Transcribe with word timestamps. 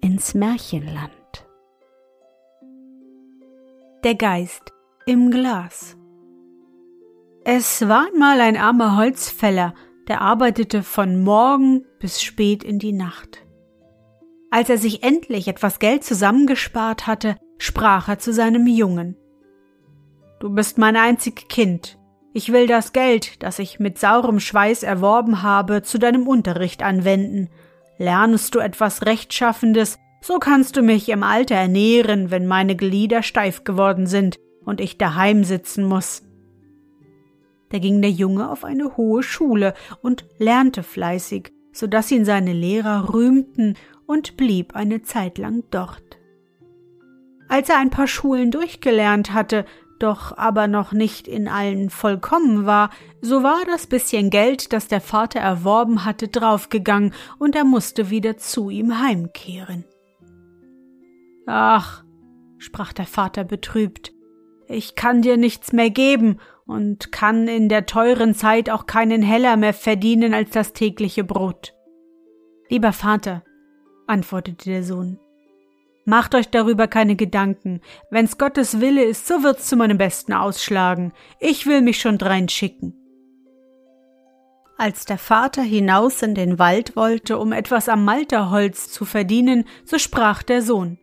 ins 0.00 0.34
Märchenland. 0.34 1.10
Der 4.04 4.14
Geist 4.14 4.72
im 5.06 5.30
Glas 5.30 5.96
Es 7.44 7.88
war 7.88 8.06
einmal 8.06 8.40
ein 8.40 8.56
armer 8.56 8.96
Holzfäller, 8.96 9.74
der 10.08 10.20
arbeitete 10.20 10.82
von 10.82 11.22
Morgen 11.22 11.84
bis 11.98 12.22
spät 12.22 12.62
in 12.62 12.78
die 12.78 12.92
Nacht. 12.92 13.44
Als 14.50 14.70
er 14.70 14.78
sich 14.78 15.02
endlich 15.02 15.48
etwas 15.48 15.78
Geld 15.78 16.04
zusammengespart 16.04 17.06
hatte, 17.06 17.36
sprach 17.58 18.08
er 18.08 18.18
zu 18.18 18.32
seinem 18.32 18.66
Jungen. 18.66 19.16
Du 20.38 20.50
bist 20.50 20.78
mein 20.78 20.96
einzig 20.96 21.48
Kind. 21.48 21.98
Ich 22.32 22.52
will 22.52 22.66
das 22.66 22.92
Geld, 22.92 23.42
das 23.42 23.58
ich 23.58 23.80
mit 23.80 23.98
saurem 23.98 24.40
Schweiß 24.40 24.82
erworben 24.82 25.42
habe, 25.42 25.82
zu 25.82 25.98
deinem 25.98 26.28
Unterricht 26.28 26.82
anwenden. 26.82 27.48
Lernst 27.98 28.54
du 28.54 28.58
etwas 28.58 29.06
Rechtschaffendes, 29.06 29.98
so 30.20 30.38
kannst 30.38 30.76
du 30.76 30.82
mich 30.82 31.08
im 31.08 31.22
Alter 31.22 31.54
ernähren, 31.54 32.30
wenn 32.30 32.46
meine 32.46 32.76
Glieder 32.76 33.22
steif 33.22 33.64
geworden 33.64 34.06
sind 34.06 34.38
und 34.64 34.80
ich 34.80 34.98
daheim 34.98 35.44
sitzen 35.44 35.84
muss. 35.84 36.22
Da 37.70 37.78
ging 37.78 38.00
der 38.02 38.10
Junge 38.10 38.50
auf 38.50 38.64
eine 38.64 38.96
hohe 38.96 39.22
Schule 39.22 39.74
und 40.02 40.26
lernte 40.38 40.82
fleißig, 40.82 41.52
so 41.72 41.86
dass 41.86 42.10
ihn 42.10 42.24
seine 42.24 42.52
Lehrer 42.52 43.12
rühmten 43.12 43.74
und 44.06 44.36
blieb 44.36 44.74
eine 44.74 45.02
Zeit 45.02 45.38
lang 45.38 45.64
dort. 45.70 46.02
Als 47.48 47.68
er 47.68 47.78
ein 47.78 47.90
paar 47.90 48.08
Schulen 48.08 48.50
durchgelernt 48.50 49.32
hatte, 49.32 49.64
doch 49.98 50.36
aber 50.36 50.68
noch 50.68 50.92
nicht 50.92 51.28
in 51.28 51.48
allen 51.48 51.90
vollkommen 51.90 52.66
war, 52.66 52.90
so 53.20 53.42
war 53.42 53.60
das 53.66 53.86
bisschen 53.86 54.30
Geld, 54.30 54.72
das 54.72 54.88
der 54.88 55.00
Vater 55.00 55.40
erworben 55.40 56.04
hatte, 56.04 56.28
draufgegangen, 56.28 57.12
und 57.38 57.56
er 57.56 57.64
musste 57.64 58.10
wieder 58.10 58.36
zu 58.36 58.70
ihm 58.70 59.00
heimkehren. 59.00 59.84
Ach, 61.46 62.04
sprach 62.58 62.92
der 62.92 63.06
Vater 63.06 63.44
betrübt, 63.44 64.12
ich 64.68 64.96
kann 64.96 65.22
dir 65.22 65.36
nichts 65.36 65.72
mehr 65.72 65.90
geben 65.90 66.38
und 66.66 67.12
kann 67.12 67.46
in 67.46 67.68
der 67.68 67.86
teuren 67.86 68.34
Zeit 68.34 68.68
auch 68.68 68.86
keinen 68.86 69.22
Heller 69.22 69.56
mehr 69.56 69.74
verdienen 69.74 70.34
als 70.34 70.50
das 70.50 70.72
tägliche 70.72 71.22
Brot. 71.22 71.72
Lieber 72.68 72.92
Vater, 72.92 73.44
antwortete 74.08 74.70
der 74.70 74.82
Sohn, 74.82 75.20
Macht 76.08 76.36
euch 76.36 76.48
darüber 76.48 76.86
keine 76.86 77.16
Gedanken. 77.16 77.80
Wenn's 78.10 78.38
Gottes 78.38 78.80
Wille 78.80 79.04
ist, 79.04 79.26
so 79.26 79.42
wird's 79.42 79.66
zu 79.66 79.74
meinem 79.74 79.98
Besten 79.98 80.32
ausschlagen. 80.32 81.12
Ich 81.40 81.66
will 81.66 81.82
mich 81.82 82.00
schon 82.00 82.16
drein 82.16 82.48
schicken. 82.48 82.94
Als 84.78 85.04
der 85.04 85.18
Vater 85.18 85.62
hinaus 85.62 86.22
in 86.22 86.36
den 86.36 86.60
Wald 86.60 86.94
wollte, 86.94 87.38
um 87.38 87.50
etwas 87.50 87.88
am 87.88 88.04
Malterholz 88.04 88.92
zu 88.92 89.04
verdienen, 89.04 89.64
so 89.84 89.98
sprach 89.98 90.44
der 90.44 90.62
Sohn. 90.62 90.98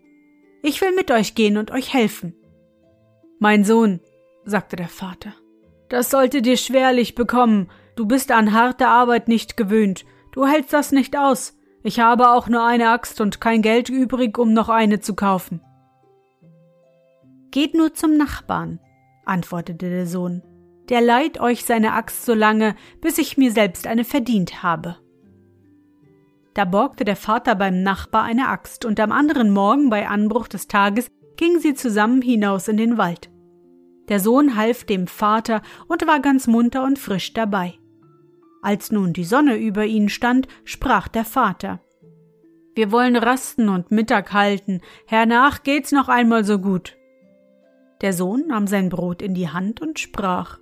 Ich 0.62 0.80
will 0.80 0.96
mit 0.96 1.12
euch 1.12 1.36
gehen 1.36 1.58
und 1.58 1.72
euch 1.72 1.94
helfen. 1.94 2.34
Mein 3.40 3.66
Sohn, 3.66 4.00
sagte 4.46 4.78
der 4.78 4.88
Vater, 4.88 5.34
das 5.90 6.12
sollte 6.12 6.42
dir 6.42 6.56
schwerlich 6.56 7.14
bekommen. 7.14 7.70
Du 7.98 8.06
bist 8.06 8.32
an 8.32 8.54
harte 8.54 8.88
Arbeit 8.88 9.28
nicht 9.28 9.58
gewöhnt. 9.58 10.06
Du 10.32 10.48
hältst 10.48 10.72
das 10.72 10.94
nicht 10.94 11.18
aus. 11.18 11.58
Ich 11.84 12.00
habe 12.00 12.30
auch 12.30 12.48
nur 12.48 12.64
eine 12.64 12.90
Axt 12.90 13.20
und 13.20 13.42
kein 13.42 13.62
Geld 13.62 13.90
übrig, 13.90 14.38
um 14.38 14.54
noch 14.54 14.70
eine 14.70 15.02
zu 15.02 15.16
kaufen. 15.16 15.62
Geht 17.52 17.76
nur 17.76 17.94
zum 17.94 18.16
Nachbarn, 18.16 18.80
antwortete 19.26 19.90
der 19.90 20.08
Sohn. 20.08 20.42
Der 20.90 21.02
leiht 21.02 21.40
euch 21.40 21.66
seine 21.66 21.94
Axt 21.94 22.26
so 22.26 22.34
lange, 22.34 22.76
bis 23.02 23.18
ich 23.18 23.38
mir 23.38 23.52
selbst 23.52 23.86
eine 23.86 24.06
verdient 24.06 24.64
habe. 24.64 24.98
Da 26.54 26.66
borgte 26.66 27.04
der 27.04 27.16
Vater 27.16 27.56
beim 27.56 27.84
Nachbar 27.84 28.24
eine 28.24 28.48
Axt, 28.48 28.86
und 28.86 29.00
am 29.00 29.12
anderen 29.12 29.50
Morgen 29.52 29.90
bei 29.90 30.08
Anbruch 30.08 30.48
des 30.48 30.68
Tages 30.68 31.08
gingen 31.36 31.60
sie 31.60 31.74
zusammen 31.74 32.22
hinaus 32.22 32.68
in 32.68 32.78
den 32.78 32.98
Wald. 32.98 33.30
Der 34.08 34.20
Sohn 34.20 34.56
half 34.56 34.84
dem 34.84 35.08
Vater 35.08 35.62
und 35.88 36.06
war 36.06 36.20
ganz 36.20 36.48
munter 36.48 36.84
und 36.84 37.00
frisch 37.00 37.34
dabei. 37.34 37.76
Als 38.64 38.94
nun 38.94 39.12
die 39.12 39.26
Sonne 39.26 39.58
über 39.58 39.86
ihnen 39.86 40.08
stand, 40.08 40.48
sprach 40.64 41.10
der 41.10 41.26
Vater 41.26 41.82
Wir 42.76 42.94
wollen 42.94 43.18
rasten 43.18 43.68
und 43.68 43.92
Mittag 43.92 44.32
halten, 44.32 44.80
hernach 45.06 45.64
geht's 45.64 45.92
noch 45.92 46.08
einmal 46.08 46.46
so 46.46 46.60
gut. 46.60 46.96
Der 48.02 48.14
Sohn 48.14 48.48
nahm 48.48 48.66
sein 48.66 48.88
Brot 48.88 49.22
in 49.22 49.34
die 49.34 49.50
Hand 49.50 49.82
und 49.82 50.00
sprach 50.00 50.60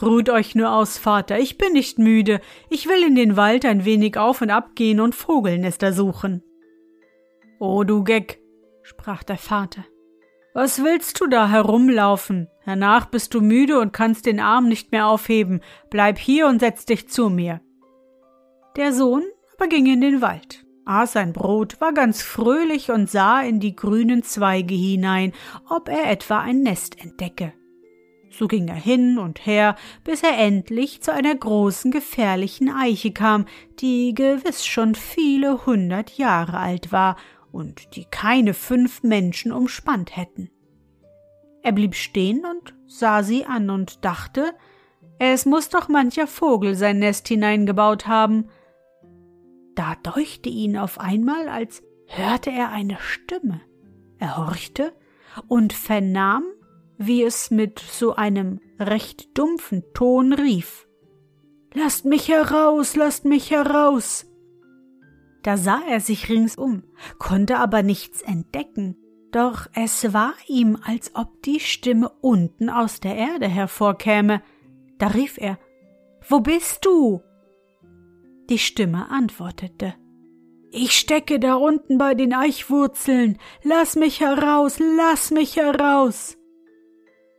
Ruht 0.00 0.30
euch 0.30 0.54
nur 0.54 0.70
aus, 0.70 0.96
Vater, 0.96 1.40
ich 1.40 1.58
bin 1.58 1.72
nicht 1.72 1.98
müde, 1.98 2.40
ich 2.70 2.88
will 2.88 3.02
in 3.02 3.16
den 3.16 3.36
Wald 3.36 3.64
ein 3.64 3.84
wenig 3.84 4.16
auf 4.16 4.40
und 4.40 4.50
ab 4.50 4.76
gehen 4.76 5.00
und 5.00 5.16
Vogelnester 5.16 5.92
suchen. 5.92 6.44
O 7.58 7.82
du 7.82 8.04
Geck, 8.04 8.40
sprach 8.82 9.24
der 9.24 9.38
Vater, 9.38 9.84
was 10.58 10.82
willst 10.82 11.20
du 11.20 11.28
da 11.28 11.48
herumlaufen? 11.48 12.48
Hernach 12.64 13.06
bist 13.06 13.32
du 13.32 13.40
müde 13.40 13.78
und 13.78 13.92
kannst 13.92 14.26
den 14.26 14.40
Arm 14.40 14.66
nicht 14.66 14.90
mehr 14.90 15.06
aufheben. 15.06 15.60
Bleib 15.88 16.18
hier 16.18 16.48
und 16.48 16.58
setz 16.58 16.84
dich 16.84 17.08
zu 17.08 17.30
mir. 17.30 17.60
Der 18.76 18.92
Sohn 18.92 19.22
aber 19.56 19.68
ging 19.68 19.86
in 19.86 20.00
den 20.00 20.20
Wald, 20.20 20.66
aß 20.84 21.12
sein 21.12 21.32
Brot, 21.32 21.80
war 21.80 21.92
ganz 21.92 22.22
fröhlich 22.22 22.90
und 22.90 23.08
sah 23.08 23.40
in 23.40 23.60
die 23.60 23.76
grünen 23.76 24.24
Zweige 24.24 24.74
hinein, 24.74 25.32
ob 25.68 25.88
er 25.88 26.10
etwa 26.10 26.40
ein 26.40 26.62
Nest 26.62 27.00
entdecke. 27.00 27.52
So 28.28 28.48
ging 28.48 28.66
er 28.66 28.74
hin 28.74 29.16
und 29.16 29.46
her, 29.46 29.76
bis 30.02 30.24
er 30.24 30.38
endlich 30.38 31.02
zu 31.02 31.12
einer 31.12 31.36
großen 31.36 31.92
gefährlichen 31.92 32.68
Eiche 32.68 33.12
kam, 33.12 33.46
die 33.78 34.12
gewiss 34.12 34.66
schon 34.66 34.96
viele 34.96 35.66
hundert 35.66 36.18
Jahre 36.18 36.58
alt 36.58 36.90
war 36.90 37.16
und 37.52 37.96
die 37.96 38.04
keine 38.04 38.54
fünf 38.54 39.02
Menschen 39.02 39.52
umspannt 39.52 40.16
hätten. 40.16 40.50
Er 41.62 41.72
blieb 41.72 41.94
stehen 41.94 42.44
und 42.44 42.74
sah 42.86 43.22
sie 43.22 43.44
an 43.44 43.70
und 43.70 44.04
dachte, 44.04 44.52
es 45.18 45.46
muss 45.46 45.68
doch 45.68 45.88
mancher 45.88 46.26
Vogel 46.26 46.74
sein 46.74 47.00
Nest 47.00 47.26
hineingebaut 47.28 48.06
haben. 48.06 48.48
Da 49.74 49.96
deuchte 49.96 50.48
ihn 50.48 50.76
auf 50.76 51.00
einmal, 51.00 51.48
als 51.48 51.82
hörte 52.06 52.50
er 52.50 52.70
eine 52.70 52.98
Stimme. 53.00 53.60
Er 54.18 54.36
horchte 54.36 54.92
und 55.48 55.72
vernahm, 55.72 56.44
wie 56.96 57.22
es 57.22 57.50
mit 57.50 57.78
so 57.78 58.14
einem 58.14 58.60
recht 58.78 59.36
dumpfen 59.36 59.84
Ton 59.94 60.32
rief. 60.32 60.88
Lasst 61.74 62.04
mich 62.04 62.28
heraus, 62.28 62.96
lasst 62.96 63.24
mich 63.24 63.50
heraus. 63.50 64.26
Da 65.42 65.56
sah 65.56 65.80
er 65.88 66.00
sich 66.00 66.28
ringsum, 66.28 66.82
konnte 67.18 67.58
aber 67.58 67.82
nichts 67.82 68.22
entdecken, 68.22 68.96
doch 69.30 69.66
es 69.74 70.12
war 70.12 70.32
ihm, 70.46 70.78
als 70.82 71.14
ob 71.14 71.42
die 71.42 71.60
Stimme 71.60 72.10
unten 72.20 72.70
aus 72.70 73.00
der 73.00 73.14
Erde 73.16 73.46
hervorkäme. 73.46 74.42
Da 74.98 75.08
rief 75.08 75.38
er 75.38 75.58
Wo 76.28 76.40
bist 76.40 76.84
du? 76.84 77.22
Die 78.48 78.58
Stimme 78.58 79.10
antwortete 79.10 79.94
Ich 80.70 80.92
stecke 80.92 81.38
da 81.38 81.54
unten 81.54 81.98
bei 81.98 82.14
den 82.14 82.32
Eichwurzeln. 82.32 83.38
Lass 83.62 83.96
mich 83.96 84.20
heraus, 84.20 84.78
lass 84.96 85.30
mich 85.30 85.56
heraus. 85.56 86.38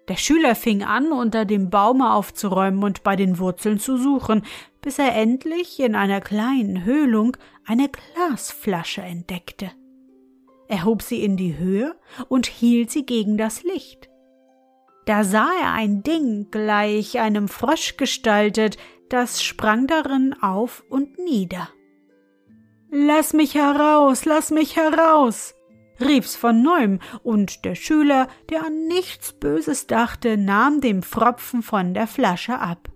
Der 0.08 0.18
Schüler 0.18 0.56
fing 0.56 0.84
an, 0.84 1.12
unter 1.12 1.46
dem 1.46 1.70
Baume 1.70 2.14
aufzuräumen 2.14 2.84
und 2.84 3.04
bei 3.04 3.16
den 3.16 3.38
Wurzeln 3.38 3.80
zu 3.80 3.98
suchen, 3.98 4.44
bis 4.82 5.00
er 5.00 5.16
endlich 5.16 5.80
in 5.80 5.96
einer 5.96 6.22
kleinen 6.22 6.86
Höhlung 6.86 7.38
eine 7.66 7.90
Glasflasche 7.90 9.02
entdeckte. 9.02 9.72
Er 10.68 10.86
hob 10.86 11.02
sie 11.02 11.24
in 11.24 11.36
die 11.36 11.58
Höhe 11.58 11.96
und 12.28 12.46
hielt 12.46 12.92
sie 12.92 13.06
gegen 13.06 13.38
das 13.38 13.64
Licht. 13.64 14.10
Da 15.06 15.24
sah 15.24 15.50
er 15.62 15.74
ein 15.74 16.04
Ding 16.04 16.52
gleich 16.52 17.20
einem 17.20 17.48
Frosch 17.48 17.98
gestaltet, 17.98 18.78
das 19.10 19.42
sprang 19.42 19.88
darin 19.88 20.36
auf 20.42 20.84
und 20.90 21.18
nieder. 21.18 21.70
Lass 22.92 23.34
mich 23.34 23.56
heraus, 23.56 24.26
lass 24.26 24.52
mich 24.52 24.76
heraus, 24.76 25.56
rief's 26.00 26.36
von 26.36 26.62
neuem, 26.62 27.00
und 27.24 27.66
der 27.66 27.76
Schüler, 27.76 28.28
der 28.50 28.66
an 28.66 28.88
nichts 28.88 29.34
Böses 29.34 29.88
dachte, 29.88 30.38
nahm 30.38 30.82
dem 30.82 31.02
Pfropfen 31.02 31.64
von 31.64 31.94
der 31.94 32.08
Flasche 32.08 32.60
ab. 32.60 32.90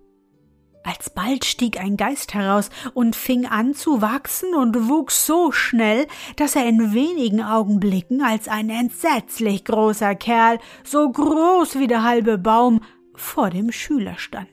Alsbald 0.84 1.44
stieg 1.46 1.80
ein 1.80 1.96
Geist 1.96 2.34
heraus 2.34 2.68
und 2.92 3.16
fing 3.16 3.46
an 3.46 3.74
zu 3.74 4.02
wachsen 4.02 4.54
und 4.54 4.88
wuchs 4.88 5.26
so 5.26 5.50
schnell, 5.50 6.06
dass 6.36 6.56
er 6.56 6.68
in 6.68 6.92
wenigen 6.92 7.42
Augenblicken 7.42 8.22
als 8.22 8.48
ein 8.48 8.68
entsetzlich 8.68 9.64
großer 9.64 10.14
Kerl, 10.14 10.58
so 10.84 11.10
groß 11.10 11.78
wie 11.78 11.86
der 11.86 12.02
halbe 12.02 12.38
Baum, 12.38 12.80
vor 13.14 13.50
dem 13.50 13.72
Schüler 13.72 14.18
stand. 14.18 14.48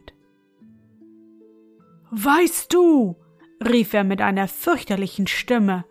Weißt 2.12 2.74
du, 2.74 3.18
rief 3.64 3.94
er 3.94 4.04
mit 4.04 4.22
einer 4.22 4.48
fürchterlichen 4.48 5.28
Stimme, 5.28 5.86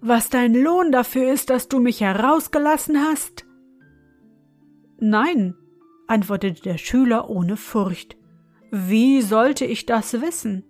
was 0.00 0.30
dein 0.30 0.54
Lohn 0.54 0.90
dafür 0.90 1.32
ist, 1.32 1.50
dass 1.50 1.68
du 1.68 1.78
mich 1.78 2.00
herausgelassen 2.00 2.98
hast? 2.98 3.44
Nein, 4.98 5.54
antwortete 6.06 6.62
der 6.62 6.78
Schüler 6.78 7.28
ohne 7.28 7.56
Furcht. 7.56 8.16
Wie 8.74 9.20
sollte 9.20 9.66
ich 9.66 9.84
das 9.84 10.22
wissen? 10.22 10.64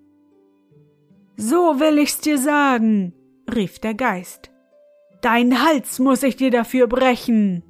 So 1.37 1.79
will 1.79 1.99
ich's 1.99 2.19
dir 2.19 2.37
sagen, 2.37 3.15
rief 3.55 3.79
der 3.79 3.95
Geist. 3.95 4.51
Dein 5.21 5.63
Hals 5.63 6.01
muss 6.01 6.25
ich 6.25 6.35
dir 6.35 6.51
dafür 6.51 6.89
brechen. 6.89 7.63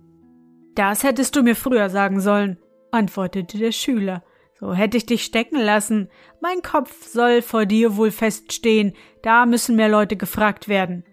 Das 0.74 1.04
hättest 1.04 1.36
du 1.36 1.42
mir 1.42 1.54
früher 1.54 1.90
sagen 1.90 2.18
sollen, 2.20 2.56
antwortete 2.92 3.58
der 3.58 3.72
Schüler. 3.72 4.24
So 4.58 4.72
hätte 4.72 4.96
ich 4.96 5.04
dich 5.04 5.22
stecken 5.22 5.60
lassen. 5.60 6.08
Mein 6.40 6.62
Kopf 6.62 7.08
soll 7.08 7.42
vor 7.42 7.66
dir 7.66 7.98
wohl 7.98 8.10
feststehen, 8.10 8.94
da 9.22 9.44
müssen 9.44 9.76
mehr 9.76 9.90
Leute 9.90 10.16
gefragt 10.16 10.66
werden. 10.66 11.04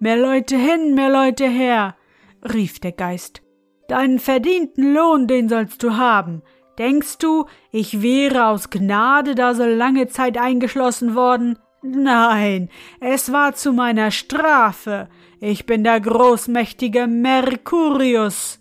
Mehr 0.00 0.18
Leute 0.18 0.58
hin, 0.58 0.94
mehr 0.94 1.08
Leute 1.08 1.48
her, 1.48 1.96
rief 2.52 2.78
der 2.78 2.92
Geist. 2.92 3.40
Deinen 3.88 4.18
verdienten 4.18 4.92
Lohn, 4.92 5.28
den 5.28 5.48
sollst 5.48 5.82
du 5.82 5.96
haben. 5.96 6.42
Denkst 6.78 7.18
du, 7.18 7.46
ich 7.72 8.02
wäre 8.02 8.46
aus 8.46 8.70
Gnade 8.70 9.34
da 9.34 9.54
so 9.54 9.64
lange 9.64 10.06
Zeit 10.06 10.38
eingeschlossen 10.38 11.16
worden? 11.16 11.58
Nein, 11.82 12.70
es 13.00 13.32
war 13.32 13.54
zu 13.54 13.72
meiner 13.72 14.12
Strafe. 14.12 15.08
Ich 15.40 15.66
bin 15.66 15.82
der 15.82 16.00
großmächtige 16.00 17.08
Mercurius. 17.08 18.60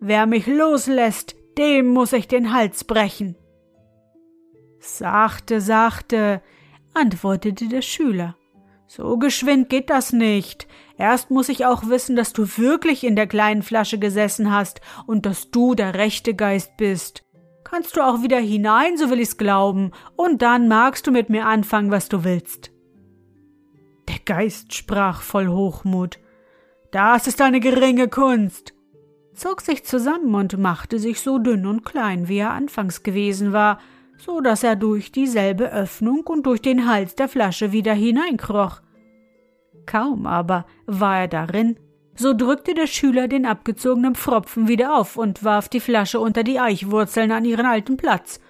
Wer 0.00 0.26
mich 0.26 0.46
loslässt, 0.46 1.34
dem 1.58 1.88
muss 1.88 2.12
ich 2.12 2.28
den 2.28 2.52
Hals 2.52 2.84
brechen. 2.84 3.36
Sachte, 4.78 5.60
sachte, 5.60 6.42
antwortete 6.94 7.68
der 7.68 7.82
Schüler. 7.82 8.36
So 8.86 9.18
geschwind 9.18 9.68
geht 9.68 9.90
das 9.90 10.12
nicht. 10.12 10.66
Erst 10.96 11.30
muss 11.30 11.48
ich 11.48 11.66
auch 11.66 11.88
wissen, 11.88 12.16
dass 12.16 12.32
du 12.32 12.46
wirklich 12.56 13.04
in 13.04 13.16
der 13.16 13.26
kleinen 13.26 13.62
Flasche 13.62 13.98
gesessen 13.98 14.52
hast 14.52 14.80
und 15.06 15.26
dass 15.26 15.50
du 15.50 15.74
der 15.74 15.94
rechte 15.94 16.34
Geist 16.34 16.76
bist 16.76 17.24
kannst 17.70 17.96
du 17.96 18.00
auch 18.00 18.22
wieder 18.22 18.38
hinein, 18.38 18.96
so 18.96 19.10
will 19.10 19.20
ich's 19.20 19.36
glauben, 19.36 19.92
und 20.16 20.42
dann 20.42 20.66
magst 20.66 21.06
du 21.06 21.12
mit 21.12 21.30
mir 21.30 21.46
anfangen, 21.46 21.90
was 21.90 22.08
du 22.08 22.24
willst. 22.24 22.72
Der 24.08 24.18
Geist 24.24 24.74
sprach 24.74 25.22
voll 25.22 25.46
Hochmut. 25.46 26.18
Das 26.90 27.28
ist 27.28 27.40
eine 27.40 27.60
geringe 27.60 28.08
Kunst, 28.08 28.74
zog 29.34 29.60
sich 29.60 29.84
zusammen 29.84 30.34
und 30.34 30.58
machte 30.58 30.98
sich 30.98 31.20
so 31.20 31.38
dünn 31.38 31.64
und 31.64 31.84
klein, 31.84 32.26
wie 32.26 32.38
er 32.38 32.50
anfangs 32.50 33.04
gewesen 33.04 33.52
war, 33.52 33.78
so 34.18 34.40
dass 34.40 34.64
er 34.64 34.74
durch 34.74 35.12
dieselbe 35.12 35.72
Öffnung 35.72 36.26
und 36.26 36.46
durch 36.46 36.60
den 36.60 36.88
Hals 36.88 37.14
der 37.14 37.28
Flasche 37.28 37.70
wieder 37.70 37.94
hineinkroch. 37.94 38.80
Kaum 39.86 40.26
aber 40.26 40.66
war 40.86 41.20
er 41.20 41.28
darin, 41.28 41.78
so 42.20 42.34
drückte 42.34 42.74
der 42.74 42.86
Schüler 42.86 43.26
den 43.28 43.46
abgezogenen 43.46 44.14
Pfropfen 44.14 44.68
wieder 44.68 44.94
auf 44.94 45.16
und 45.16 45.42
warf 45.42 45.68
die 45.68 45.80
Flasche 45.80 46.20
unter 46.20 46.44
die 46.44 46.60
Eichwurzeln 46.60 47.32
an 47.32 47.44
ihren 47.44 47.66
alten 47.66 47.96
Platz, 47.96 48.40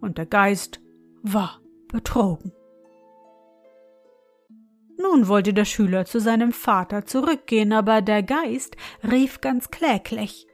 und 0.00 0.18
der 0.18 0.26
Geist 0.26 0.80
war 1.22 1.60
betrogen. 1.88 2.52
Nun 4.98 5.28
wollte 5.28 5.54
der 5.54 5.64
Schüler 5.64 6.04
zu 6.04 6.20
seinem 6.20 6.52
Vater 6.52 7.06
zurückgehen, 7.06 7.72
aber 7.72 8.02
der 8.02 8.22
Geist 8.22 8.76
rief 9.02 9.40
ganz 9.40 9.70
kläglich 9.70 10.46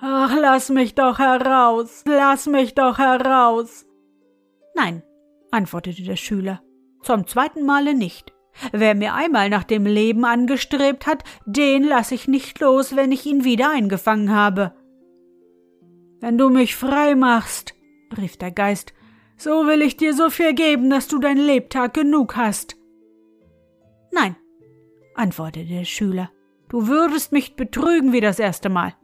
Ach, 0.00 0.34
lass 0.36 0.68
mich 0.68 0.94
doch 0.94 1.18
heraus, 1.18 2.02
lass 2.06 2.46
mich 2.46 2.74
doch 2.74 2.98
heraus. 2.98 3.86
Nein, 4.74 5.02
antwortete 5.50 6.02
der 6.02 6.16
Schüler, 6.16 6.60
zum 7.02 7.26
zweiten 7.26 7.64
Male 7.64 7.94
nicht. 7.94 8.32
Wer 8.72 8.94
mir 8.94 9.14
einmal 9.14 9.48
nach 9.48 9.64
dem 9.64 9.86
Leben 9.86 10.24
angestrebt 10.24 11.06
hat, 11.06 11.24
den 11.46 11.84
lass 11.84 12.12
ich 12.12 12.28
nicht 12.28 12.60
los, 12.60 12.96
wenn 12.96 13.12
ich 13.12 13.26
ihn 13.26 13.44
wieder 13.44 13.70
eingefangen 13.70 14.30
habe. 14.30 14.74
Wenn 16.20 16.38
du 16.38 16.50
mich 16.50 16.76
frei 16.76 17.14
machst, 17.14 17.74
rief 18.16 18.36
der 18.36 18.52
Geist, 18.52 18.92
so 19.36 19.66
will 19.66 19.82
ich 19.82 19.96
dir 19.96 20.14
so 20.14 20.30
viel 20.30 20.54
geben, 20.54 20.90
dass 20.90 21.08
du 21.08 21.18
dein 21.18 21.38
Lebtag 21.38 21.94
genug 21.94 22.36
hast. 22.36 22.76
Nein, 24.12 24.36
antwortete 25.14 25.66
der 25.66 25.84
Schüler, 25.84 26.30
du 26.68 26.86
würdest 26.86 27.32
mich 27.32 27.56
betrügen 27.56 28.12
wie 28.12 28.20
das 28.20 28.38
erste 28.38 28.68
Mal. 28.68 28.94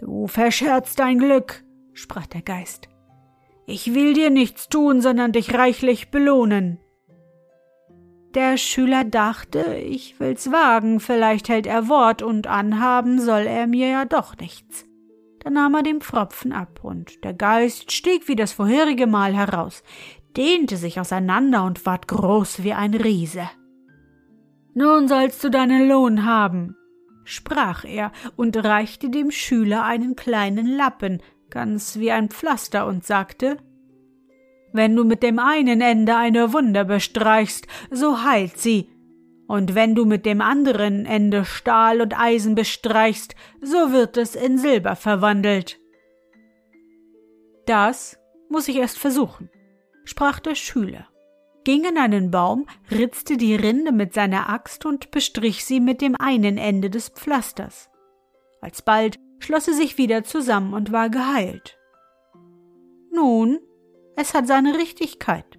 Du 0.00 0.28
verscherzt 0.28 0.98
dein 0.98 1.18
Glück, 1.18 1.64
sprach 1.92 2.26
der 2.26 2.42
Geist. 2.42 2.88
Ich 3.66 3.94
will 3.94 4.14
dir 4.14 4.30
nichts 4.30 4.68
tun, 4.68 5.00
sondern 5.00 5.32
dich 5.32 5.54
reichlich 5.54 6.10
belohnen. 6.10 6.78
Der 8.34 8.56
Schüler 8.56 9.02
dachte, 9.02 9.74
ich 9.74 10.20
will's 10.20 10.52
wagen, 10.52 11.00
vielleicht 11.00 11.48
hält 11.48 11.66
er 11.66 11.88
Wort 11.88 12.22
und 12.22 12.46
anhaben 12.46 13.20
soll 13.20 13.40
er 13.40 13.66
mir 13.66 13.88
ja 13.88 14.04
doch 14.04 14.36
nichts. 14.36 14.84
Da 15.40 15.50
nahm 15.50 15.74
er 15.74 15.82
den 15.82 16.00
Pfropfen 16.00 16.52
ab 16.52 16.80
und 16.82 17.24
der 17.24 17.34
Geist 17.34 17.90
stieg 17.90 18.28
wie 18.28 18.36
das 18.36 18.52
vorherige 18.52 19.08
Mal 19.08 19.34
heraus, 19.34 19.82
dehnte 20.36 20.76
sich 20.76 21.00
auseinander 21.00 21.64
und 21.64 21.84
ward 21.86 22.06
groß 22.06 22.62
wie 22.62 22.72
ein 22.72 22.94
Riese. 22.94 23.50
Nun 24.74 25.08
sollst 25.08 25.42
du 25.42 25.50
deinen 25.50 25.88
Lohn 25.88 26.24
haben, 26.24 26.76
sprach 27.24 27.84
er 27.84 28.12
und 28.36 28.56
reichte 28.56 29.10
dem 29.10 29.32
Schüler 29.32 29.84
einen 29.84 30.14
kleinen 30.14 30.66
Lappen, 30.66 31.20
ganz 31.48 31.98
wie 31.98 32.12
ein 32.12 32.28
Pflaster, 32.28 32.86
und 32.86 33.04
sagte 33.04 33.56
wenn 34.72 34.94
du 34.96 35.04
mit 35.04 35.22
dem 35.22 35.38
einen 35.38 35.80
Ende 35.80 36.16
eine 36.16 36.52
Wunde 36.52 36.84
bestreichst, 36.84 37.66
so 37.90 38.22
heilt 38.22 38.58
sie, 38.58 38.88
und 39.46 39.74
wenn 39.74 39.96
du 39.96 40.04
mit 40.04 40.26
dem 40.26 40.40
anderen 40.40 41.06
Ende 41.06 41.44
Stahl 41.44 42.00
und 42.00 42.16
Eisen 42.16 42.54
bestreichst, 42.54 43.34
so 43.60 43.90
wird 43.90 44.16
es 44.16 44.36
in 44.36 44.58
Silber 44.58 44.94
verwandelt. 44.94 45.80
Das 47.66 48.16
muss 48.48 48.68
ich 48.68 48.76
erst 48.76 48.98
versuchen, 48.98 49.50
sprach 50.04 50.38
der 50.38 50.54
Schüler, 50.54 51.08
ging 51.64 51.84
in 51.84 51.98
einen 51.98 52.30
Baum, 52.30 52.66
ritzte 52.92 53.36
die 53.36 53.56
Rinde 53.56 53.90
mit 53.90 54.14
seiner 54.14 54.48
Axt 54.48 54.86
und 54.86 55.10
bestrich 55.10 55.64
sie 55.64 55.80
mit 55.80 56.00
dem 56.00 56.14
einen 56.14 56.56
Ende 56.56 56.88
des 56.88 57.08
Pflasters. 57.08 57.90
Alsbald 58.60 59.18
schloss 59.40 59.64
sie 59.64 59.74
sich 59.74 59.98
wieder 59.98 60.22
zusammen 60.22 60.74
und 60.74 60.92
war 60.92 61.10
geheilt. 61.10 61.76
Nun 63.12 63.58
es 64.16 64.34
hat 64.34 64.46
seine 64.46 64.76
Richtigkeit, 64.76 65.58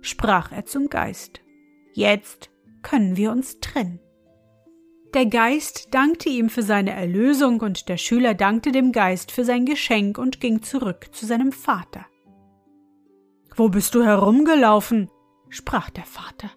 sprach 0.00 0.52
er 0.52 0.66
zum 0.66 0.88
Geist. 0.88 1.40
Jetzt 1.94 2.50
können 2.82 3.16
wir 3.16 3.30
uns 3.30 3.60
trennen. 3.60 4.00
Der 5.14 5.26
Geist 5.26 5.88
dankte 5.94 6.30
ihm 6.30 6.48
für 6.48 6.62
seine 6.62 6.92
Erlösung 6.92 7.60
und 7.60 7.88
der 7.88 7.98
Schüler 7.98 8.32
dankte 8.32 8.72
dem 8.72 8.92
Geist 8.92 9.30
für 9.30 9.44
sein 9.44 9.66
Geschenk 9.66 10.16
und 10.16 10.40
ging 10.40 10.62
zurück 10.62 11.08
zu 11.12 11.26
seinem 11.26 11.52
Vater. 11.52 12.06
Wo 13.54 13.68
bist 13.68 13.94
du 13.94 14.02
herumgelaufen? 14.04 15.10
sprach 15.50 15.90
der 15.90 16.04
Vater. 16.04 16.50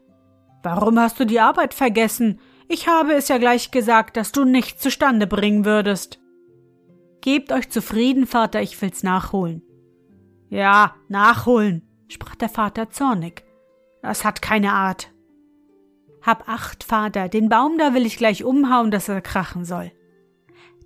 Warum 0.64 0.98
hast 0.98 1.20
du 1.20 1.26
die 1.26 1.42
Arbeit 1.42 1.74
vergessen? 1.74 2.40
Ich 2.70 2.88
habe 2.88 3.14
es 3.14 3.28
ja 3.28 3.38
gleich 3.38 3.72
gesagt, 3.72 4.16
dass 4.16 4.32
du 4.32 4.46
nichts 4.46 4.82
zustande 4.82 5.28
bringen 5.28 5.66
würdest. 5.66 6.22
Gebt 7.20 7.52
euch 7.52 7.70
zufrieden, 7.70 8.26
Vater, 8.26 8.62
ich 8.62 8.82
will's 8.82 9.04
nachholen. 9.04 9.65
Ja, 10.50 10.96
nachholen, 11.08 11.82
sprach 12.08 12.36
der 12.36 12.50
Vater 12.50 12.90
zornig. 12.90 13.44
Das 14.02 14.24
hat 14.24 14.42
keine 14.42 14.74
Art. 14.74 15.12
Hab 16.22 16.48
acht, 16.50 16.84
Vater, 16.84 17.30
den 17.30 17.50
Baum 17.50 17.78
da 17.78 17.94
will 17.94 18.06
ich 18.06 18.18
gleich 18.18 18.44
umhauen, 18.44 18.92
dass 18.92 19.10
er 19.10 19.22
krachen 19.22 19.66
soll. 19.66 19.92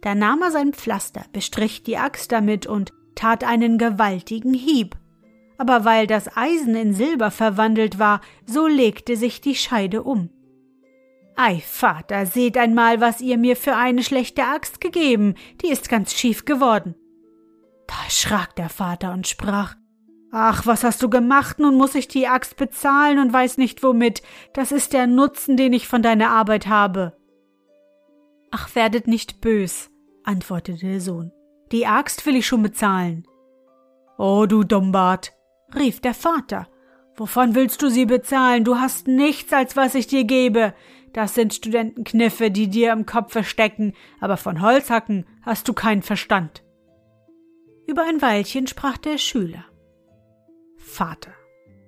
Da 0.01 0.16
nahm 0.16 0.42
er 0.42 0.51
sein 0.51 0.74
Pflaster, 0.74 1.25
bestrich 1.34 1.84
die 1.84 1.98
Axt 1.98 2.32
damit 2.32 2.68
und 2.68 2.94
tat 3.16 3.44
einen 3.44 3.78
gewaltigen 3.78 4.54
Hieb. 4.54 4.96
Aber 5.58 5.84
weil 5.84 6.08
das 6.08 6.36
Eisen 6.38 6.75
in 6.75 6.94
Silber 6.94 7.32
verwandelt 7.32 8.00
war, 8.00 8.22
so 8.46 8.68
legte 8.68 9.18
sich 9.18 9.42
die 9.42 9.56
Scheide 9.56 10.04
um. 10.04 10.30
Ei, 11.36 11.62
Vater, 11.66 12.25
seht 12.25 12.58
einmal, 12.58 13.00
was 13.01 13.22
ihr 13.22 13.38
mir 13.38 13.56
für 13.56 13.75
eine 13.75 14.04
schlechte 14.04 14.44
Axt 14.44 14.82
gegeben, 14.82 15.36
die 15.62 15.68
ist 15.68 15.89
ganz 15.89 16.13
schief 16.13 16.46
geworden. 16.46 16.96
Da 17.89 18.03
erschrak 18.05 18.55
der 18.55 18.69
Vater 18.69 19.12
und 19.13 19.27
sprach 19.27 19.75
Ach, 20.31 20.67
was 20.67 20.84
hast 20.84 21.01
du 21.01 21.10
gemacht? 21.10 21.58
Nun 21.58 21.75
muss 21.75 21.96
ich 21.96 22.08
die 22.08 22.27
Axt 22.27 22.55
bezahlen 22.55 23.17
und 23.17 23.34
weiß 23.34 23.58
nicht 23.58 23.81
womit. 23.81 24.22
Das 24.53 24.72
ist 24.72 24.93
der 24.93 25.08
Nutzen, 25.08 25.58
den 25.58 25.74
ich 25.74 25.88
von 25.88 26.03
deiner 26.03 26.29
Arbeit 26.29 26.67
habe. 26.67 27.17
Ach, 28.51 28.75
werdet 28.75 29.08
nicht 29.08 29.41
bös, 29.41 29.89
antwortete 30.24 30.86
der 30.86 31.01
Sohn. 31.01 31.31
Die 31.72 31.88
Axt 31.88 32.27
will 32.27 32.36
ich 32.36 32.46
schon 32.46 32.62
bezahlen. 32.62 33.25
Oh, 34.19 34.46
du 34.48 34.63
Dummbart, 34.63 35.34
rief 35.75 36.00
der 36.00 36.13
Vater. 36.13 36.67
Wovon 37.15 37.55
willst 37.55 37.81
du 37.81 37.89
sie 37.89 38.05
bezahlen? 38.05 38.63
Du 38.63 38.75
hast 38.75 39.08
nichts, 39.08 39.51
als 39.51 39.75
was 39.75 39.96
ich 39.96 40.05
dir 40.05 40.25
gebe. 40.25 40.75
Das 41.13 41.34
sind 41.34 41.55
Studentenkniffe, 41.55 42.51
die 42.51 42.69
dir 42.69 42.93
im 42.93 43.08
Kopf 43.08 43.31
verstecken, 43.31 43.93
aber 44.19 44.38
von 44.38 44.62
Holzhacken 44.62 45.25
hast 45.41 45.67
du 45.67 45.74
keinen 45.74 46.03
Verstand. 46.03 46.63
Über 47.89 48.03
ein 48.03 48.22
Weilchen 48.22 48.67
sprach 48.67 48.98
der 48.98 49.17
Schüler. 49.17 49.65
Vater, 50.77 51.31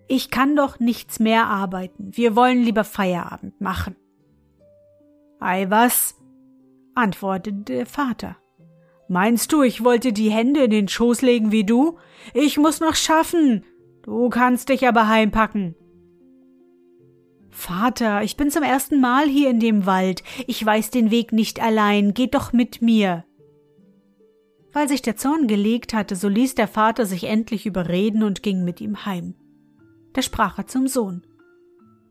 ich 0.08 0.31
kann 0.31 0.55
doch 0.55 0.79
nichts 0.79 1.20
mehr 1.20 1.46
arbeiten. 1.46 2.10
Wir 2.17 2.36
wollen 2.36 2.63
lieber 2.63 2.84
Feierabend 2.84 3.62
machen. 3.62 3.96
Ei 5.39 5.70
was? 5.70 6.15
antwortete 6.96 7.75
der 7.75 7.86
Vater. 7.86 8.36
Meinst 9.10 9.53
du, 9.53 9.62
ich 9.62 9.84
wollte 9.84 10.12
die 10.12 10.31
Hände 10.31 10.63
in 10.63 10.72
den 10.72 10.88
Schoß 10.88 11.22
legen 11.22 11.51
wie 11.51 11.65
du? 11.65 12.00
Ich 12.34 12.58
muss 12.58 12.79
noch 12.79 12.96
schaffen. 12.96 13.63
Du 14.01 14.29
kannst 14.29 14.70
dich 14.70 14.88
aber 14.88 15.08
heimpacken. 15.08 15.75
Vater, 17.51 18.24
ich 18.24 18.38
bin 18.38 18.50
zum 18.50 18.63
ersten 18.63 19.01
Mal 19.01 19.27
hier 19.27 19.51
in 19.51 19.60
dem 19.60 19.86
Wald. 19.86 20.24
Ich 20.48 20.65
weiß 20.65 20.89
den 20.89 21.12
Weg 21.12 21.31
nicht 21.31 21.62
allein. 21.62 22.15
Geht 22.15 22.34
doch 22.34 22.53
mit 22.53 22.81
mir. 22.81 23.24
Weil 24.74 24.88
sich 24.88 25.01
der 25.01 25.18
Zorn 25.18 25.48
gelegt 25.48 25.94
hatte, 25.94 26.16
so 26.16 26.28
ließ 26.28 26.56
der 26.56 26.68
Vater 26.68 27.06
sich 27.06 27.25
endlich 27.25 27.66
überreden 27.66 28.24
und 28.24 28.44
ging 28.44 28.63
mit 28.63 28.80
ihm 28.80 29.06
heim. 29.06 29.36
Da 30.13 30.22
sprach 30.22 30.58
er 30.58 30.68
zum 30.68 30.88
Sohn. 30.88 31.25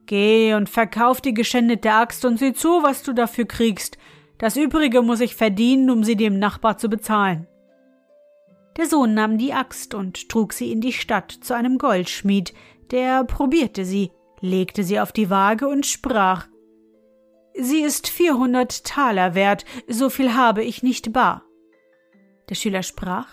Geh 0.07 0.55
und 0.55 0.69
verkauf 0.69 1.21
die 1.21 1.35
geschändete 1.35 1.93
Axt 1.93 2.25
und 2.25 2.39
sieh 2.39 2.53
zu, 2.53 2.83
was 2.83 3.03
du 3.03 3.13
dafür 3.13 3.47
kriegst. 3.47 3.97
Das 4.39 4.57
übrige 4.57 5.03
muss 5.03 5.21
ich 5.21 5.37
verdienen, 5.37 5.91
um 5.91 6.03
sie 6.03 6.17
dem 6.17 6.39
Nachbar 6.39 6.79
zu 6.79 6.89
bezahlen. 6.89 7.47
Der 8.77 8.87
Sohn 8.87 9.15
nahm 9.15 9.39
die 9.39 9.53
Axt 9.53 9.95
und 9.95 10.29
trug 10.29 10.53
sie 10.53 10.73
in 10.73 10.81
die 10.81 10.93
Stadt 10.93 11.31
zu 11.31 11.55
einem 11.55 11.79
Goldschmied, 11.79 12.55
der 12.91 13.25
probierte 13.25 13.85
sie, 13.85 14.11
legte 14.41 14.85
sie 14.85 15.01
auf 15.01 15.13
die 15.13 15.31
Waage 15.31 15.69
und 15.69 15.87
sprach 15.87 16.47
Sie 17.55 17.81
ist 17.81 18.09
vierhundert 18.09 18.85
Taler 18.85 19.35
wert, 19.35 19.65
so 19.87 20.09
viel 20.09 20.35
habe 20.35 20.63
ich 20.63 20.83
nicht 20.83 21.13
bar. 21.13 21.45
Der 22.51 22.57
Schüler 22.57 22.83
sprach 22.83 23.29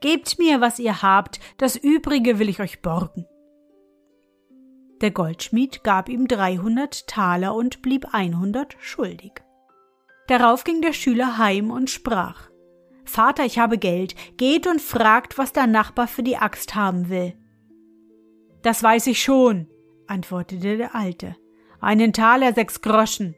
Gebt 0.00 0.38
mir, 0.38 0.60
was 0.60 0.78
ihr 0.78 1.02
habt, 1.02 1.40
das 1.58 1.76
übrige 1.76 2.38
will 2.38 2.48
ich 2.48 2.60
euch 2.60 2.80
borgen. 2.80 3.26
Der 5.00 5.10
Goldschmied 5.10 5.84
gab 5.84 6.08
ihm 6.08 6.28
dreihundert 6.28 7.06
Taler 7.06 7.54
und 7.54 7.82
blieb 7.82 8.14
einhundert 8.14 8.76
schuldig. 8.78 9.42
Darauf 10.28 10.64
ging 10.64 10.80
der 10.80 10.92
Schüler 10.92 11.38
heim 11.38 11.70
und 11.70 11.90
sprach 11.90 12.50
Vater, 13.04 13.44
ich 13.44 13.58
habe 13.58 13.78
Geld, 13.78 14.14
geht 14.36 14.66
und 14.66 14.80
fragt, 14.80 15.38
was 15.38 15.52
der 15.52 15.66
Nachbar 15.66 16.08
für 16.08 16.22
die 16.22 16.36
Axt 16.36 16.74
haben 16.74 17.08
will. 17.08 17.34
Das 18.62 18.82
weiß 18.82 19.06
ich 19.06 19.22
schon, 19.22 19.68
antwortete 20.06 20.76
der 20.76 20.94
Alte. 20.94 21.36
Einen 21.80 22.12
Taler 22.12 22.52
sechs 22.52 22.80
Groschen. 22.80 23.34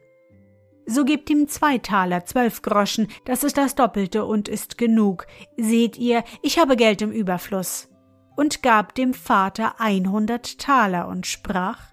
So 0.90 1.04
gebt 1.04 1.28
ihm 1.28 1.49
zwei 1.49 1.76
Taler, 1.76 2.25
zwölf 2.25 2.62
Groschen, 2.62 3.09
das 3.26 3.45
ist 3.45 3.59
das 3.59 3.75
Doppelte 3.75 4.25
und 4.25 4.49
ist 4.49 4.78
genug. 4.78 5.26
Seht 5.59 5.99
ihr, 5.99 6.25
ich 6.40 6.59
habe 6.59 6.76
Geld 6.76 7.02
im 7.02 7.12
Überfluss. 7.12 7.90
Und 8.37 8.62
gab 8.62 8.95
dem 8.95 9.12
Vater 9.12 9.80
einhundert 9.83 10.59
Taler 10.59 11.09
und 11.09 11.26
sprach, 11.26 11.92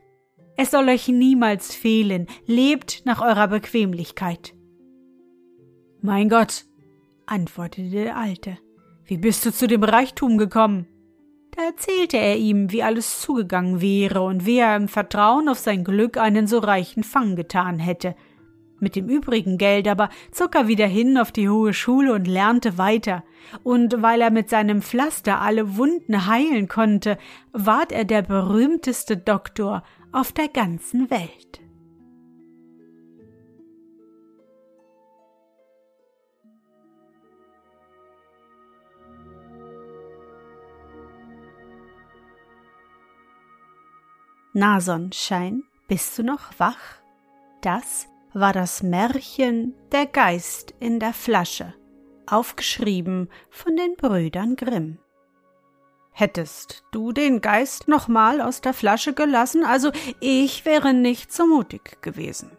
es 0.55 0.71
soll 0.71 0.87
euch 0.87 1.09
niemals 1.09 1.75
fehlen, 1.75 2.27
lebt 2.45 3.01
nach 3.03 3.21
eurer 3.21 3.49
Bequemlichkeit. 3.49 4.53
Mein 5.99 6.29
Gott, 6.29 6.63
antwortete 7.25 7.89
der 7.89 8.15
Alte, 8.15 8.57
wie 9.03 9.17
bist 9.17 9.45
du 9.45 9.51
zu 9.51 9.67
dem 9.67 9.83
Reichtum 9.83 10.37
gekommen? 10.37 10.87
Da 11.51 11.63
erzählte 11.63 12.15
er 12.15 12.37
ihm, 12.37 12.71
wie 12.71 12.83
alles 12.83 13.19
zugegangen 13.19 13.81
wäre 13.81 14.21
und 14.21 14.45
wie 14.45 14.59
er 14.59 14.77
im 14.77 14.87
Vertrauen 14.87 15.49
auf 15.49 15.59
sein 15.59 15.83
Glück 15.83 16.15
einen 16.15 16.47
so 16.47 16.59
reichen 16.59 17.03
Fang 17.03 17.35
getan 17.35 17.77
hätte. 17.77 18.15
Mit 18.85 18.95
dem 18.95 19.09
übrigen 19.09 19.57
Geld 19.57 19.87
aber 19.87 20.09
zog 20.29 20.53
er 20.53 20.67
wieder 20.67 20.85
hin 20.85 21.17
auf 21.17 21.31
die 21.31 21.49
hohe 21.49 21.73
Schule 21.73 22.13
und 22.13 22.27
lernte 22.27 22.77
weiter, 22.77 23.23
und 23.63 23.99
weil 24.03 24.21
er 24.21 24.29
mit 24.29 24.47
seinem 24.47 24.83
Pflaster 24.83 25.41
alle 25.41 25.75
Wunden 25.75 26.27
heilen 26.27 26.67
konnte, 26.67 27.17
ward 27.51 27.91
er 27.91 28.05
der 28.05 28.21
berühmteste 28.21 29.17
Doktor 29.17 29.81
auf 30.11 30.33
der 30.33 30.49
ganzen 30.49 31.09
Welt. 31.09 31.61
Na 44.53 44.79
Sonnenschein, 44.79 45.63
bist 45.87 46.19
du 46.19 46.23
noch 46.23 46.51
wach? 46.59 46.77
Das 47.63 48.07
war 48.35 48.51
das 48.51 48.83
Märchen 48.83 49.73
Der 49.93 50.05
Geist 50.05 50.75
in 50.81 50.99
der 50.99 51.13
Flasche, 51.13 51.73
aufgeschrieben 52.27 53.29
von 53.49 53.77
den 53.77 53.95
Brüdern 53.95 54.57
Grimm. 54.57 54.99
Hättest 56.11 56.83
du 56.91 57.13
den 57.13 57.39
Geist 57.39 57.87
nochmal 57.87 58.41
aus 58.41 58.59
der 58.59 58.73
Flasche 58.73 59.13
gelassen, 59.13 59.63
also 59.63 59.89
ich 60.19 60.65
wäre 60.65 60.93
nicht 60.93 61.31
so 61.31 61.47
mutig 61.47 62.01
gewesen. 62.01 62.51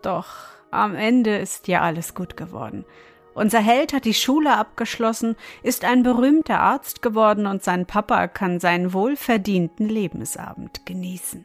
Doch 0.00 0.28
am 0.70 0.94
Ende 0.94 1.36
ist 1.36 1.68
ja 1.68 1.82
alles 1.82 2.14
gut 2.14 2.38
geworden. 2.38 2.86
Unser 3.34 3.60
Held 3.60 3.92
hat 3.92 4.06
die 4.06 4.14
Schule 4.14 4.56
abgeschlossen, 4.56 5.36
ist 5.62 5.84
ein 5.84 6.04
berühmter 6.04 6.60
Arzt 6.60 7.02
geworden 7.02 7.46
und 7.46 7.62
sein 7.62 7.84
Papa 7.84 8.28
kann 8.28 8.60
seinen 8.60 8.94
wohlverdienten 8.94 9.90
Lebensabend 9.90 10.86
genießen. 10.86 11.44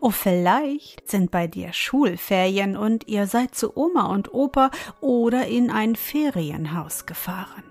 Oh, 0.00 0.10
vielleicht 0.10 1.08
sind 1.08 1.30
bei 1.30 1.46
dir 1.46 1.72
Schulferien 1.72 2.76
und 2.76 3.08
ihr 3.08 3.26
seid 3.26 3.54
zu 3.54 3.76
Oma 3.76 4.06
und 4.06 4.32
Opa 4.32 4.70
oder 5.00 5.46
in 5.46 5.70
ein 5.70 5.96
Ferienhaus 5.96 7.06
gefahren. 7.06 7.64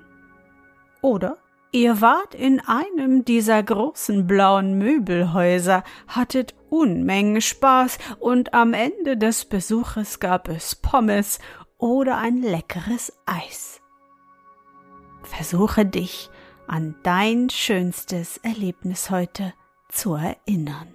Oder 1.01 1.37
Ihr 1.75 1.99
wart 1.99 2.33
in 2.33 2.61
einem 2.61 3.25
dieser 3.25 3.61
großen 3.61 4.27
blauen 4.27 4.77
Möbelhäuser, 4.77 5.83
hattet 6.07 6.55
Unmengen 6.69 7.41
Spaß 7.41 7.97
und 8.17 8.53
am 8.53 8.73
Ende 8.73 9.17
des 9.17 9.43
Besuches 9.43 10.21
gab 10.21 10.47
es 10.47 10.75
Pommes 10.75 11.39
oder 11.77 12.17
ein 12.17 12.41
leckeres 12.41 13.11
Eis. 13.25 13.81
Versuche 15.23 15.85
dich 15.85 16.29
an 16.65 16.95
dein 17.03 17.49
schönstes 17.49 18.37
Erlebnis 18.37 19.09
heute 19.09 19.53
zu 19.89 20.13
erinnern. 20.13 20.94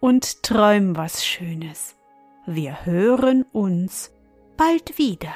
und 0.00 0.42
träum 0.42 0.96
was 0.96 1.24
Schönes. 1.24 1.94
Wir 2.46 2.84
hören 2.84 3.44
uns 3.52 4.10
bald 4.56 4.98
wieder. 4.98 5.34